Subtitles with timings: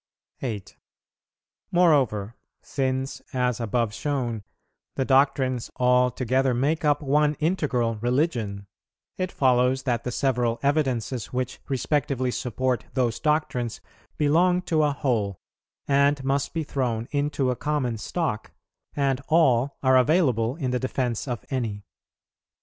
[0.41, 0.77] 8.
[1.71, 4.41] Moreover, since, as above shown,
[4.95, 8.65] the doctrines all together make up one integral religion,
[9.17, 13.79] it follows that the several evidences which respectively support those doctrines
[14.17, 15.37] belong to a whole,
[15.87, 18.53] and must be thrown into a common stock,
[18.95, 21.83] and all are available in the defence of any.